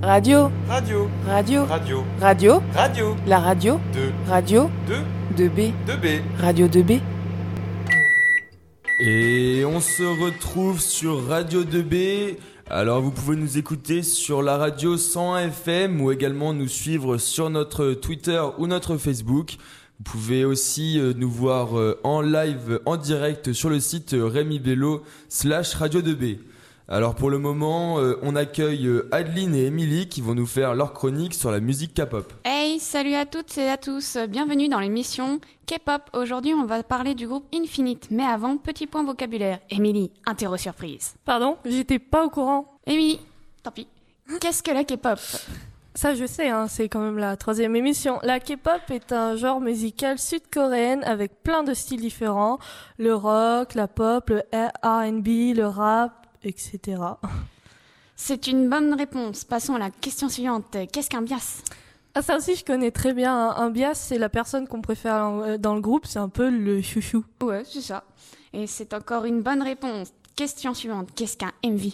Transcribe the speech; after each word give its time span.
Radio, 0.00 0.48
Radio, 0.68 1.08
radio, 1.26 1.64
radio, 1.66 2.06
radio, 2.20 2.62
radio, 2.72 3.16
la 3.26 3.40
radio, 3.40 3.80
2, 3.92 4.12
radio, 4.28 4.70
2, 4.86 5.48
2B, 5.48 5.72
2B. 5.88 6.20
radio 6.38 6.68
2B. 6.68 7.00
Et 9.00 9.64
on 9.64 9.80
se 9.80 10.04
retrouve 10.04 10.78
sur 10.78 11.26
Radio 11.26 11.64
2B. 11.64 12.36
Alors 12.70 13.02
vous 13.02 13.10
pouvez 13.10 13.34
nous 13.34 13.58
écouter 13.58 14.04
sur 14.04 14.40
la 14.40 14.56
radio 14.56 14.96
101 14.96 15.48
FM 15.48 16.00
ou 16.00 16.12
également 16.12 16.54
nous 16.54 16.68
suivre 16.68 17.18
sur 17.18 17.50
notre 17.50 17.94
Twitter 17.94 18.40
ou 18.58 18.68
notre 18.68 18.98
Facebook. 18.98 19.56
Vous 19.98 20.04
pouvez 20.04 20.44
aussi 20.44 21.00
euh, 21.00 21.12
nous 21.16 21.30
voir 21.30 21.76
euh, 21.76 21.98
en 22.04 22.20
live, 22.20 22.78
en 22.86 22.96
direct 22.96 23.52
sur 23.52 23.68
le 23.68 23.80
site 23.80 24.14
euh, 24.14 24.26
Rémi 24.26 24.60
Bello 24.60 25.02
slash 25.28 25.74
Radio 25.74 26.00
2B. 26.00 26.38
Alors 26.90 27.14
pour 27.14 27.28
le 27.28 27.38
moment, 27.38 28.00
euh, 28.00 28.18
on 28.22 28.34
accueille 28.34 28.86
euh, 28.86 29.10
Adeline 29.12 29.54
et 29.54 29.66
Émilie 29.66 30.08
qui 30.08 30.22
vont 30.22 30.34
nous 30.34 30.46
faire 30.46 30.74
leur 30.74 30.94
chronique 30.94 31.34
sur 31.34 31.50
la 31.50 31.60
musique 31.60 31.92
K-pop. 31.92 32.32
Hey, 32.46 32.80
salut 32.80 33.12
à 33.12 33.26
toutes 33.26 33.58
et 33.58 33.68
à 33.68 33.76
tous, 33.76 34.16
bienvenue 34.26 34.70
dans 34.70 34.80
l'émission 34.80 35.38
K-pop. 35.66 36.00
Aujourd'hui, 36.14 36.54
on 36.54 36.64
va 36.64 36.82
parler 36.82 37.14
du 37.14 37.28
groupe 37.28 37.44
Infinite, 37.54 38.08
mais 38.10 38.24
avant, 38.24 38.56
petit 38.56 38.86
point 38.86 39.04
vocabulaire. 39.04 39.58
Émilie, 39.68 40.10
interro 40.24 40.56
surprise. 40.56 41.14
Pardon, 41.26 41.58
j'étais 41.66 41.98
pas 41.98 42.24
au 42.24 42.30
courant. 42.30 42.78
Émilie, 42.86 43.20
tant 43.62 43.70
pis. 43.70 43.86
Qu'est-ce 44.40 44.62
que 44.62 44.70
la 44.70 44.84
K-pop? 44.84 45.18
Ça, 45.94 46.14
je 46.14 46.24
sais, 46.24 46.48
hein, 46.48 46.68
c'est 46.68 46.88
quand 46.88 47.00
même 47.00 47.18
la 47.18 47.36
troisième 47.36 47.76
émission. 47.76 48.18
La 48.22 48.40
K-pop 48.40 48.80
est 48.88 49.12
un 49.12 49.36
genre 49.36 49.60
musical 49.60 50.18
sud-coréen 50.18 51.02
avec 51.02 51.42
plein 51.42 51.64
de 51.64 51.74
styles 51.74 52.00
différents. 52.00 52.58
Le 52.96 53.14
rock, 53.14 53.74
la 53.74 53.88
pop, 53.88 54.30
le 54.30 54.42
R&B, 54.54 55.54
le 55.54 55.66
rap, 55.66 56.27
etc. 56.42 57.02
C'est 58.16 58.46
une 58.48 58.68
bonne 58.68 58.94
réponse. 58.94 59.44
Passons 59.44 59.74
à 59.74 59.78
la 59.78 59.90
question 59.90 60.28
suivante. 60.28 60.76
Qu'est-ce 60.92 61.08
qu'un 61.08 61.22
bias? 61.22 61.62
Ah, 62.14 62.22
ça 62.22 62.36
aussi, 62.36 62.56
je 62.56 62.64
connais 62.64 62.90
très 62.90 63.12
bien. 63.12 63.50
Un 63.50 63.70
bias, 63.70 63.94
c'est 63.94 64.18
la 64.18 64.28
personne 64.28 64.66
qu'on 64.66 64.82
préfère 64.82 65.26
euh, 65.26 65.56
dans 65.56 65.74
le 65.74 65.80
groupe. 65.80 66.04
C'est 66.04 66.18
un 66.18 66.28
peu 66.28 66.50
le 66.50 66.82
chouchou. 66.82 67.24
Ouais, 67.40 67.62
c'est 67.64 67.80
ça. 67.80 68.02
Et 68.52 68.66
c'est 68.66 68.92
encore 68.92 69.24
une 69.24 69.42
bonne 69.42 69.62
réponse. 69.62 70.12
Question 70.34 70.74
suivante. 70.74 71.10
Qu'est-ce 71.14 71.36
qu'un 71.36 71.52
MV 71.64 71.92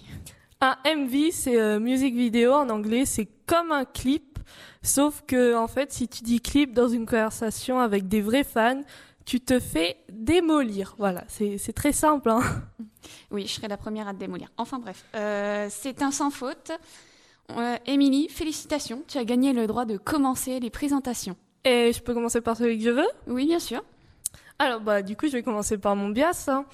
Un 0.63 0.77
MV, 0.97 1.31
c'est 1.31 1.61
euh, 1.61 1.79
music 1.79 2.15
vidéo 2.15 2.53
en 2.53 2.71
anglais. 2.71 3.05
C'est 3.05 3.29
comme 3.47 3.71
un 3.71 3.85
clip, 3.85 4.39
sauf 4.83 5.23
que 5.27 5.55
en 5.55 5.69
fait, 5.69 5.93
si 5.93 6.09
tu 6.09 6.23
dis 6.23 6.41
clip 6.41 6.73
dans 6.73 6.89
une 6.89 7.05
conversation 7.05 7.81
avec 7.81 8.09
des 8.09 8.23
vrais 8.23 8.45
fans, 8.45 8.81
tu 9.25 9.41
te 9.41 9.59
fais 9.61 9.97
démolir. 10.11 10.95
Voilà, 10.99 11.25
c'est 11.29 11.73
très 11.75 11.93
simple. 11.93 12.31
Hein. 12.31 12.43
Oui, 13.31 13.47
je 13.47 13.53
serai 13.53 13.69
la 13.69 13.77
première 13.77 14.09
à 14.09 14.15
te 14.15 14.19
démolir. 14.19 14.49
Enfin 14.57 14.79
bref, 14.79 15.05
euh, 15.15 15.67
c'est 15.71 16.03
un 16.03 16.11
sans 16.11 16.31
faute. 16.31 16.73
Euh, 17.51 17.77
Émilie, 17.87 18.29
félicitations, 18.29 19.03
tu 19.07 19.19
as 19.19 19.25
gagné 19.25 19.53
le 19.53 19.67
droit 19.67 19.85
de 19.85 19.97
commencer 19.99 20.61
les 20.61 20.71
présentations. 20.71 21.37
Et 21.65 21.93
je 21.93 22.01
peux 22.01 22.15
commencer 22.15 22.41
par 22.41 22.57
celui 22.57 22.79
que 22.79 22.85
je 22.85 22.91
veux? 22.91 23.09
Oui, 23.27 23.47
bien 23.47 23.59
sûr. 23.59 23.83
Alors 24.59 24.81
bah 24.81 25.03
du 25.03 25.17
coup, 25.17 25.27
je 25.27 25.33
vais 25.33 25.43
commencer 25.43 25.79
par 25.79 25.97
mon 25.97 26.09
bias. 26.09 26.47
hein. 26.49 26.65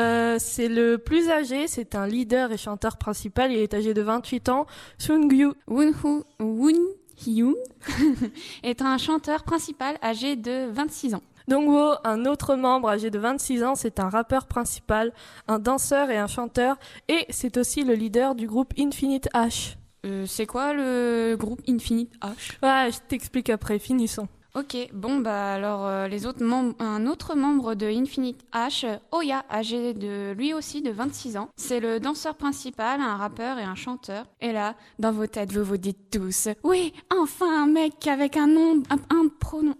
Euh, 0.00 0.36
c'est 0.38 0.68
le 0.68 0.96
plus 0.98 1.28
âgé, 1.30 1.66
c'est 1.66 1.94
un 1.94 2.06
leader 2.06 2.52
et 2.52 2.56
chanteur 2.56 2.96
principal. 2.96 3.52
Il 3.52 3.58
est 3.58 3.74
âgé 3.74 3.94
de 3.94 4.02
28 4.02 4.48
ans. 4.48 4.66
Woon 5.68 6.78
Hyun 7.26 7.54
est 8.62 8.82
un 8.82 8.98
chanteur 8.98 9.44
principal 9.44 9.96
âgé 10.02 10.36
de 10.36 10.70
26 10.70 11.14
ans. 11.14 11.22
Dongwo, 11.52 11.96
un 12.04 12.24
autre 12.24 12.56
membre 12.56 12.88
âgé 12.88 13.10
de 13.10 13.18
26 13.18 13.62
ans, 13.62 13.74
c'est 13.74 14.00
un 14.00 14.08
rappeur 14.08 14.46
principal, 14.46 15.12
un 15.48 15.58
danseur 15.58 16.08
et 16.08 16.16
un 16.16 16.26
chanteur, 16.26 16.78
et 17.08 17.26
c'est 17.28 17.58
aussi 17.58 17.84
le 17.84 17.92
leader 17.92 18.34
du 18.34 18.46
groupe 18.46 18.72
Infinite 18.78 19.28
H. 19.34 19.76
Euh, 20.06 20.24
c'est 20.24 20.46
quoi 20.46 20.72
le 20.72 21.36
groupe 21.38 21.60
Infinite 21.68 22.10
H? 22.22 22.56
Ouais, 22.62 22.90
je 22.90 23.00
t'explique 23.06 23.50
après, 23.50 23.78
finissons. 23.78 24.28
Ok, 24.54 24.76
bon 24.92 25.16
bah 25.20 25.54
alors 25.54 25.86
euh, 25.86 26.08
les 26.08 26.26
autres 26.26 26.44
membres, 26.44 26.74
un 26.78 27.06
autre 27.06 27.34
membre 27.34 27.74
de 27.74 27.86
Infinite 27.86 28.44
H, 28.52 28.98
Oya, 29.10 29.46
âgé 29.50 29.94
de 29.94 30.32
lui 30.32 30.52
aussi 30.52 30.82
de 30.82 30.90
26 30.90 31.38
ans, 31.38 31.48
c'est 31.56 31.80
le 31.80 31.98
danseur 32.00 32.34
principal, 32.34 33.00
un 33.00 33.16
rappeur 33.16 33.58
et 33.58 33.62
un 33.62 33.74
chanteur. 33.74 34.26
Et 34.42 34.52
là, 34.52 34.74
dans 34.98 35.10
vos 35.10 35.26
têtes, 35.26 35.52
vous 35.52 35.64
vous 35.64 35.78
dites 35.78 36.10
tous, 36.10 36.48
oui, 36.64 36.92
enfin 37.10 37.62
un 37.62 37.66
mec 37.66 38.06
avec 38.06 38.36
un 38.36 38.46
nom, 38.46 38.82
un, 38.90 38.96
un 39.16 39.28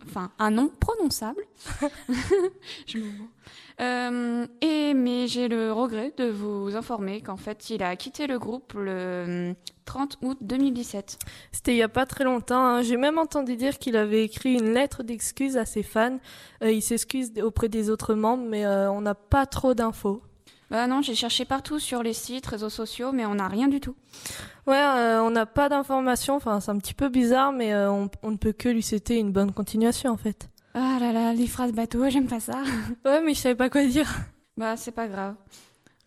enfin 0.07 0.31
un 0.39 0.51
nom 0.51 0.71
prononçable. 0.81 1.43
Je 2.87 2.97
me. 2.97 3.05
Euh, 3.81 4.47
et 4.63 4.95
mais 4.95 5.27
j'ai 5.27 5.49
le 5.49 5.73
regret 5.73 6.15
de 6.17 6.31
vous 6.31 6.77
informer 6.77 7.21
qu'en 7.21 7.37
fait 7.37 7.71
il 7.71 7.83
a 7.83 7.97
quitté 7.97 8.27
le 8.27 8.39
groupe 8.39 8.75
le 8.75 9.55
30 9.85 10.19
août 10.23 10.39
2017. 10.41 11.19
C'était 11.53 11.73
il 11.75 11.79
y 11.79 11.83
a 11.83 11.89
pas 11.89 12.07
très 12.07 12.25
longtemps. 12.25 12.65
hein. 12.65 12.83
J'ai 12.83 12.97
même 12.97 13.19
entendu 13.19 13.57
dire 13.57 13.79
qu'il 13.79 13.97
avait 13.97 14.25
écrit 14.25 14.55
une 14.55 14.73
lettre 14.73 15.03
d'excuse 15.03 15.57
à 15.57 15.65
ses 15.65 15.83
fans. 15.83 16.19
Euh, 16.63 16.71
il 16.71 16.83
s'excuse 16.83 17.33
auprès 17.43 17.69
des 17.69 17.91
autres 17.91 18.15
membres, 18.15 18.45
mais 18.49 18.65
euh, 18.65 18.91
on 18.91 19.01
n'a 19.01 19.15
pas 19.15 19.47
trop 19.47 19.75
d'infos. 19.75 20.23
Bah 20.71 20.87
non, 20.87 21.03
j'ai 21.03 21.15
cherché 21.15 21.45
partout 21.45 21.79
sur 21.79 22.03
les 22.03 22.15
sites, 22.15 22.47
réseaux 22.47 22.71
sociaux, 22.71 23.13
mais 23.13 23.27
on 23.27 23.35
n'a 23.35 23.47
rien 23.49 23.69
du 23.69 23.79
tout. 23.81 23.95
Ouais, 24.67 24.77
euh, 24.77 25.23
on 25.23 25.31
n'a 25.31 25.45
pas 25.45 25.69
d'informations. 25.69 26.37
Enfin, 26.37 26.61
c'est 26.61 26.71
un 26.71 26.79
petit 26.79 26.95
peu 26.95 27.09
bizarre, 27.11 27.53
mais 27.53 27.75
on, 27.77 28.09
on 28.23 28.31
ne 28.31 28.37
peut 28.39 28.53
que 28.53 28.71
lui 28.71 28.83
souhaiter 28.83 29.19
une 29.19 29.33
bonne 29.33 29.53
continuation 29.53 30.11
en 30.13 30.17
fait. 30.17 30.49
Ah 30.75 30.97
là 30.99 31.13
là, 31.13 31.35
les 31.35 31.47
phrases 31.47 31.73
bateau, 31.73 32.09
j'aime 32.09 32.27
pas 32.27 32.41
ça. 32.41 32.63
Ouais, 33.05 33.21
mais 33.23 33.35
je 33.35 33.41
savais 33.41 33.55
pas 33.55 33.69
quoi 33.69 33.85
dire. 33.85 34.09
bah 34.57 34.79
c'est 34.79 34.93
pas 34.93 35.07
grave. 35.09 35.35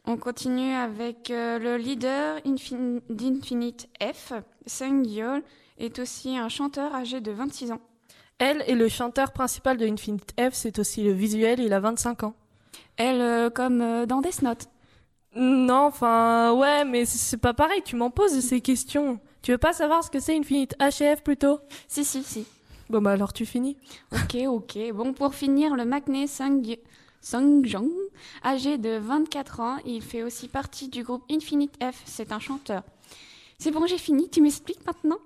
On 0.08 0.18
continue 0.18 0.74
avec 0.74 1.32
euh, 1.32 1.58
le 1.58 1.78
leader 1.78 2.38
Infin- 2.46 3.02
d'Infinite 3.10 3.88
F, 4.02 4.34
Sung 4.68 5.04
Yeol, 5.06 5.42
est 5.80 5.98
aussi 6.00 6.38
un 6.38 6.48
chanteur 6.50 6.94
âgé 6.94 7.22
de 7.22 7.32
26 7.32 7.72
ans. 7.72 7.82
Elle 8.38 8.62
est 8.68 8.76
le 8.76 8.88
chanteur 8.88 9.32
principal 9.32 9.78
de 9.78 9.88
Infinite 9.88 10.34
F. 10.40 10.54
C'est 10.54 10.78
aussi 10.80 11.04
le 11.04 11.12
visuel. 11.12 11.60
Il 11.60 11.74
a 11.74 11.80
25 11.80 12.24
ans. 12.24 12.34
Elle, 12.98 13.22
euh, 13.22 13.50
comme 13.50 13.82
euh, 13.82 14.06
dans 14.06 14.22
Death 14.22 14.42
Note. 14.42 14.68
Non, 15.36 15.86
enfin, 15.88 16.54
ouais, 16.54 16.86
mais 16.86 17.06
c'est- 17.06 17.38
pas 17.38 17.54
pareil. 17.54 17.82
Tu 17.84 17.96
m'en 17.96 18.10
poses 18.12 18.40
ces 18.42 18.62
questions. 18.62 19.20
Tu 19.42 19.52
veux 19.52 19.58
pas 19.58 19.74
savoir 19.74 20.04
ce 20.04 20.10
que 20.12 20.20
c'est 20.20 20.38
Infinite 20.38 20.76
HF 20.80 21.24
plutôt? 21.24 21.60
Si, 21.88 22.06
si, 22.06 22.24
si. 22.24 22.46
Bon 22.90 23.02
bah 23.02 23.12
alors 23.14 23.34
tu 23.34 23.46
finis. 23.48 23.78
Ok, 24.14 24.38
ok. 24.48 24.78
Bon, 24.94 25.14
pour 25.14 25.34
finir, 25.34 25.76
le 25.76 25.86
Magné 25.86 26.28
Sung, 26.28 26.62
Sung 27.26 27.66
Jong, 27.66 27.90
âgé 28.44 28.78
de 28.78 29.00
24 29.00 29.60
ans, 29.60 29.78
il 29.84 30.04
fait 30.04 30.22
aussi 30.22 30.48
partie 30.48 30.90
du 30.90 31.02
groupe 31.02 31.24
Infinite 31.32 31.74
F. 31.84 32.04
C'est 32.06 32.32
un 32.32 32.38
chanteur. 32.38 32.84
C'est 33.58 33.72
bon, 33.72 33.88
j'ai 33.88 33.98
fini. 33.98 34.30
Tu 34.30 34.42
m'expliques 34.42 34.86
maintenant? 34.86 35.18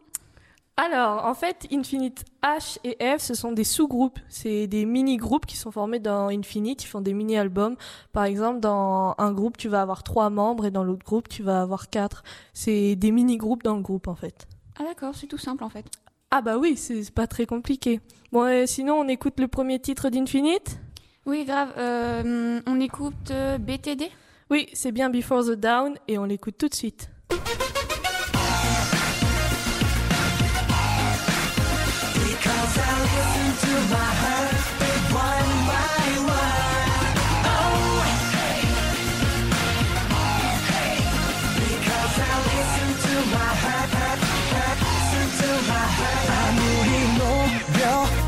Alors, 0.78 1.26
en 1.26 1.34
fait, 1.34 1.68
Infinite 1.74 2.24
H 2.42 2.78
et 2.86 2.96
F, 3.18 3.22
ce 3.22 3.34
sont 3.34 3.52
des 3.52 3.66
sous-groupes. 3.66 4.18
C'est 4.30 4.68
des 4.68 4.86
mini-groupes 4.86 5.46
qui 5.46 5.58
sont 5.58 5.72
formés 5.72 6.00
dans 6.00 6.30
Infinite. 6.30 6.86
Ils 6.86 6.88
font 6.88 7.02
des 7.02 7.14
mini-albums. 7.14 7.76
Par 8.14 8.24
exemple, 8.24 8.62
dans 8.62 9.14
un 9.18 9.34
groupe, 9.34 9.58
tu 9.58 9.68
vas 9.68 9.82
avoir 9.82 10.04
trois 10.04 10.30
membres 10.30 10.68
et 10.68 10.72
dans 10.72 10.86
l'autre 10.86 11.06
groupe, 11.06 11.28
tu 11.28 11.44
vas 11.44 11.62
avoir 11.62 11.90
quatre. 11.90 12.24
C'est 12.54 12.96
des 12.96 13.12
mini-groupes 13.12 13.64
dans 13.64 13.76
le 13.76 13.82
groupe, 13.82 14.08
en 14.08 14.16
fait. 14.16 14.48
Ah 14.80 14.86
d'accord, 14.86 15.16
c'est 15.16 15.28
tout 15.28 15.38
simple 15.38 15.66
en 15.66 15.70
fait. 15.70 15.86
Ah 16.32 16.42
bah 16.42 16.58
oui, 16.58 16.78
c'est 16.78 17.04
c'est 17.04 17.14
pas 17.14 17.28
très 17.28 17.46
compliqué. 17.46 18.00
Bon, 18.32 18.48
et 18.48 18.68
sinon, 18.68 18.94
on 19.00 19.08
écoute 19.10 19.38
le 19.42 19.50
premier 19.50 19.80
titre 19.80 20.10
d'Infinite 20.10 20.80
Oui, 21.27 21.45
grave. 21.45 21.73
Euh, 21.79 22.61
on 22.67 22.81
écoute 22.81 23.31
euh, 23.31 23.59
BTD 23.59 24.11
Oui, 24.51 24.69
c'est 24.73 24.93
bien 24.93 25.11
Before 25.11 25.45
the 25.45 25.53
Down 25.53 25.95
et 26.09 26.19
on 26.19 26.25
l'écoute 26.25 26.57
tout 26.59 26.69
de 26.69 26.75
suite. 26.75 27.09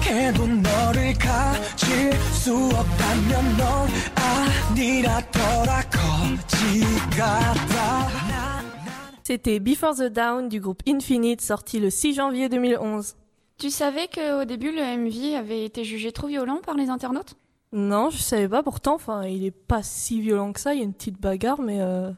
노력해도 0.06 0.46
너를 0.46 1.14
가질 1.14 2.29
수 2.40 2.54
없다면 2.54 3.56
넌 3.56 3.88
아니라더라 4.70 5.82
거지 5.82 6.80
같아 7.16 8.26
C'était 9.22 9.58
Before 9.58 9.96
the 9.96 10.12
Down 10.12 10.48
du 10.48 10.60
groupe 10.60 10.82
Infinite, 10.86 11.40
sorti 11.40 11.80
le 11.80 11.90
6 11.90 12.14
janvier 12.14 12.48
2011. 12.48 13.16
Tu 13.58 13.70
savais 13.70 14.06
qu'au 14.06 14.44
début, 14.44 14.70
le 14.70 14.82
MV 14.82 15.34
avait 15.34 15.64
été 15.64 15.82
jugé 15.82 16.12
trop 16.12 16.28
violent 16.28 16.60
par 16.64 16.76
les 16.76 16.90
internautes 16.90 17.34
Non, 17.72 18.10
je 18.10 18.18
savais 18.18 18.48
pas 18.48 18.62
pourtant, 18.62 18.94
enfin, 18.94 19.24
il 19.24 19.44
est 19.44 19.50
pas 19.50 19.82
si 19.82 20.20
violent 20.20 20.52
que 20.52 20.60
ça, 20.60 20.74
il 20.74 20.78
y 20.78 20.80
a 20.82 20.84
une 20.84 20.92
petite 20.92 21.20
bagarre, 21.20 21.60
mais 21.60 21.80
euh... 21.80 22.12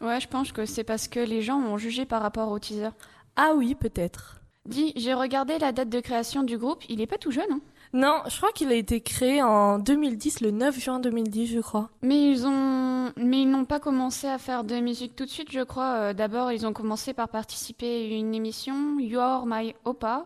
Ouais, 0.00 0.18
je 0.20 0.26
pense 0.26 0.50
que 0.50 0.66
c'est 0.66 0.82
parce 0.82 1.06
que 1.06 1.20
les 1.20 1.42
gens 1.42 1.58
ont 1.60 1.78
jugé 1.78 2.04
par 2.04 2.20
rapport 2.20 2.50
au 2.50 2.58
teaser. 2.58 2.88
Ah 3.36 3.52
oui, 3.54 3.76
peut-être. 3.76 4.40
Dis, 4.66 4.92
j'ai 4.96 5.14
regardé 5.14 5.58
la 5.58 5.70
date 5.70 5.88
de 5.88 6.00
création 6.00 6.42
du 6.42 6.58
groupe, 6.58 6.82
il 6.88 7.00
est 7.00 7.06
pas 7.06 7.18
tout 7.18 7.30
jeune, 7.30 7.44
hein 7.52 7.60
Non, 7.95 8.23
je 8.27 8.35
crois 8.35 8.51
qu'il 8.51 8.73
a 8.73 8.75
été 8.75 8.99
créé 8.99 9.41
en 9.41 9.79
2010, 9.79 10.41
le 10.41 10.51
9 10.51 10.77
juin 10.77 10.99
2010, 10.99 11.47
je 11.47 11.61
crois. 11.61 11.89
Mais 12.01 12.29
ils 12.29 12.45
ont, 12.45 13.13
mais 13.15 13.43
ils 13.43 13.49
n'ont 13.49 13.63
pas 13.63 13.79
commencé 13.79 14.27
à 14.27 14.37
faire 14.37 14.65
de 14.65 14.75
musique 14.81 15.15
tout 15.15 15.23
de 15.23 15.29
suite, 15.29 15.49
je 15.49 15.61
crois. 15.61 15.93
Euh, 15.93 16.13
D'abord, 16.13 16.51
ils 16.51 16.67
ont 16.67 16.73
commencé 16.73 17.13
par 17.13 17.29
participer 17.29 18.11
à 18.11 18.17
une 18.17 18.35
émission, 18.35 18.99
You're 18.99 19.45
My 19.45 19.75
Opa. 19.85 20.25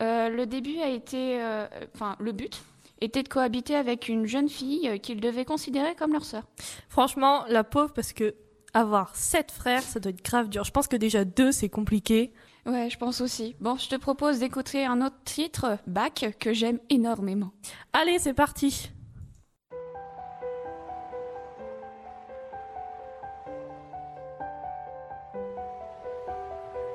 Euh, 0.00 0.30
le 0.30 0.46
début 0.46 0.78
a 0.78 0.88
été, 0.88 1.38
euh, 1.42 1.66
enfin, 1.94 2.16
le 2.18 2.32
but 2.32 2.62
était 3.02 3.22
de 3.22 3.28
cohabiter 3.28 3.76
avec 3.76 4.08
une 4.08 4.24
jeune 4.24 4.48
fille 4.48 4.98
qu'ils 5.00 5.20
devaient 5.20 5.44
considérer 5.44 5.94
comme 5.94 6.14
leur 6.14 6.24
sœur. 6.24 6.44
Franchement, 6.88 7.44
la 7.46 7.62
pauvre, 7.62 7.92
parce 7.92 8.14
que 8.14 8.34
avoir 8.72 9.14
sept 9.16 9.50
frères, 9.50 9.82
ça 9.82 10.00
doit 10.00 10.12
être 10.12 10.24
grave 10.24 10.48
dur. 10.48 10.64
Je 10.64 10.70
pense 10.70 10.88
que 10.88 10.96
déjà 10.96 11.26
deux, 11.26 11.52
c'est 11.52 11.68
compliqué. 11.68 12.32
Ouais, 12.65 12.89
je 12.89 12.97
pense 12.97 13.21
aussi. 13.21 13.55
Bon, 13.59 13.77
je 13.77 13.87
te 13.89 13.95
propose 13.95 14.39
d'écouter 14.39 14.85
un 14.85 15.01
autre 15.01 15.15
titre, 15.23 15.77
Back, 15.87 16.35
que 16.39 16.53
j'aime 16.53 16.79
énormément. 16.89 17.51
Allez, 17.93 18.19
c'est 18.19 18.33
parti. 18.33 18.89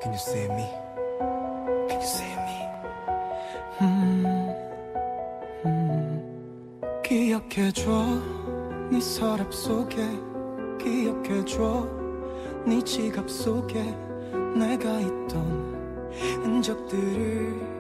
Can 0.03 0.12
you 0.12 0.19
see 0.19 0.49
me? 0.49 0.67
Can 1.88 2.00
you 2.00 2.06
see 2.06 2.37
me? 2.37 2.53
음, 3.81 4.55
음. 5.64 7.03
기억해줘 7.03 7.91
네 8.91 9.00
서랍 9.00 9.53
속에 9.55 9.97
기억해줘 10.79 11.88
네 12.67 12.82
지갑 12.82 13.31
속에 13.31 13.81
내가 14.56 15.00
있던 15.00 15.73
흔적들을 16.43 17.73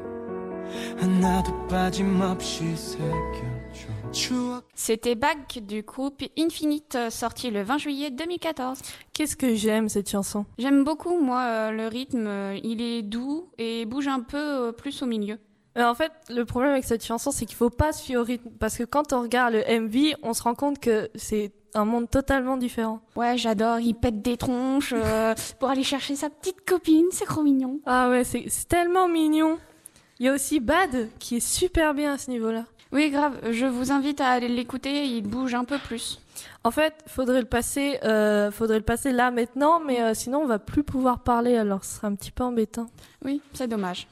하나도 0.98 1.66
빠짐없이 1.68 2.76
새겨줘 2.76 3.88
추억 4.12 4.62
C'était 4.74 5.14
Back 5.14 5.60
du 5.66 5.82
groupe 5.82 6.22
Infinite, 6.38 6.94
euh, 6.96 7.10
sorti 7.10 7.50
le 7.50 7.62
20 7.62 7.78
juillet 7.78 8.10
2014. 8.10 8.80
Qu'est-ce 9.14 9.36
que 9.36 9.54
j'aime 9.54 9.88
cette 9.88 10.10
chanson. 10.10 10.44
J'aime 10.58 10.84
beaucoup, 10.84 11.18
moi, 11.20 11.42
euh, 11.44 11.70
le 11.70 11.88
rythme. 11.88 12.26
euh, 12.26 12.58
Il 12.62 12.80
est 12.82 13.02
doux 13.02 13.48
et 13.58 13.86
bouge 13.86 14.08
un 14.08 14.20
peu 14.20 14.38
euh, 14.68 14.72
plus 14.72 15.02
au 15.02 15.06
milieu. 15.06 15.38
Euh, 15.77 15.83
en 15.83 15.95
fait, 15.95 16.11
le 16.29 16.43
problème 16.45 16.71
avec 16.71 16.85
cette 16.85 17.05
chanson, 17.05 17.31
c'est 17.31 17.45
qu'il 17.45 17.55
faut 17.55 17.69
pas 17.69 17.91
se 17.91 18.03
fier 18.03 18.17
au 18.17 18.23
rythme. 18.23 18.49
Parce 18.59 18.77
que 18.77 18.83
quand 18.83 19.13
on 19.13 19.21
regarde 19.21 19.53
le 19.53 19.79
MV, 19.79 20.15
on 20.23 20.33
se 20.33 20.43
rend 20.43 20.55
compte 20.55 20.79
que 20.79 21.09
c'est 21.15 21.51
un 21.73 21.85
monde 21.85 22.09
totalement 22.09 22.57
différent. 22.57 23.01
Ouais, 23.15 23.37
j'adore. 23.37 23.79
Il 23.79 23.93
pète 23.93 24.21
des 24.21 24.37
tronches 24.37 24.93
euh, 24.95 25.35
pour 25.59 25.69
aller 25.69 25.83
chercher 25.83 26.15
sa 26.15 26.29
petite 26.29 26.65
copine. 26.65 27.05
C'est 27.11 27.25
trop 27.25 27.43
mignon. 27.43 27.79
Ah 27.85 28.09
ouais, 28.09 28.23
c'est 28.23 28.45
c'est 28.47 28.67
tellement 28.67 29.07
mignon. 29.07 29.57
Il 30.19 30.25
y 30.25 30.29
a 30.29 30.33
aussi 30.33 30.59
Bad, 30.59 31.09
qui 31.19 31.37
est 31.37 31.47
super 31.47 31.93
bien 31.93 32.13
à 32.13 32.17
ce 32.17 32.31
niveau-là. 32.31 32.65
Oui, 32.91 33.09
grave. 33.09 33.37
Je 33.51 33.65
vous 33.65 33.91
invite 33.91 34.21
à 34.21 34.29
aller 34.29 34.47
l'écouter. 34.47 35.05
Il 35.05 35.23
bouge 35.23 35.53
un 35.53 35.65
peu 35.65 35.77
plus. 35.77 36.19
En 36.63 36.71
fait, 36.71 36.93
faudrait 37.07 37.41
le 37.41 37.47
passer, 37.47 37.99
euh, 38.03 38.51
faudrait 38.51 38.77
le 38.77 38.83
passer 38.83 39.11
là 39.11 39.31
maintenant, 39.31 39.79
mais 39.79 40.01
euh, 40.01 40.13
sinon 40.13 40.39
on 40.39 40.45
va 40.45 40.59
plus 40.59 40.83
pouvoir 40.83 41.19
parler, 41.19 41.57
alors 41.57 41.83
ce 41.83 41.95
serait 41.95 42.07
un 42.07 42.15
petit 42.15 42.31
peu 42.31 42.43
embêtant. 42.43 42.87
Oui, 43.25 43.41
c'est 43.53 43.67
dommage. 43.67 44.07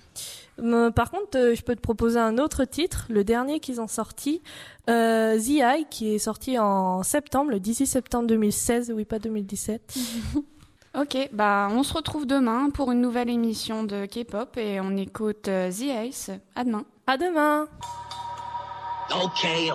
Euh, 0.60 0.92
par 0.92 1.12
contre, 1.12 1.38
euh, 1.38 1.56
je 1.56 1.62
peux 1.62 1.75
te 1.75 1.81
proposer 1.81 2.19
un 2.19 2.38
autre 2.38 2.63
titre, 2.66 3.07
le 3.10 3.24
dernier 3.24 3.60
qu'ils 3.60 3.81
ont 3.81 3.88
sorti, 3.88 4.42
euh, 4.89 5.38
The 5.38 5.62
Eye, 5.62 5.86
qui 5.89 6.16
est 6.16 6.19
sorti 6.19 6.57
en 6.57 7.04
septembre, 7.04 7.51
le 7.51 7.60
18 7.60 7.86
septembre 7.86 8.28
2016, 8.28 8.92
oui 8.95 9.06
pas 9.06 9.19
2017. 9.19 9.98
Ok, 10.98 11.30
bah 11.33 11.68
on 11.71 11.83
se 11.83 11.94
retrouve 11.94 12.25
demain 12.25 12.69
pour 12.69 12.89
une 12.89 13.01
nouvelle 13.01 13.30
émission 13.30 13.83
de 13.83 14.06
K-pop 14.06 14.56
et 14.56 14.80
on 14.80 14.95
écoute 14.95 15.42
The 15.42 15.81
Ace. 15.89 16.31
À 16.56 16.63
demain. 16.63 16.86
À 17.06 17.18
demain. 17.18 17.68
Okay. 19.12 19.69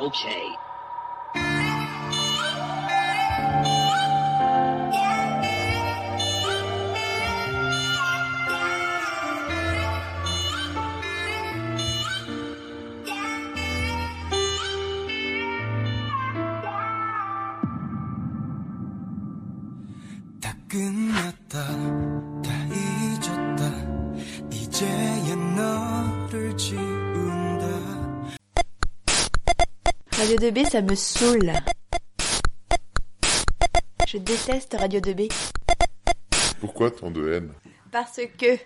다 20.40 20.56
끝났다 20.68 21.66
다 22.42 22.50
잊었다 22.72 23.70
이제야 24.50 25.36
너를 25.36 26.56
지 26.56 26.99
Radio 30.30 30.48
2B, 30.48 30.70
ça 30.70 30.80
me 30.80 30.94
saoule. 30.94 31.52
Je 34.06 34.18
déteste 34.18 34.76
Radio 34.78 35.00
2B. 35.00 35.28
Pourquoi 36.60 36.92
tant 36.92 37.10
de 37.10 37.32
haine? 37.32 37.52
Parce 37.90 38.20
que 38.38 38.56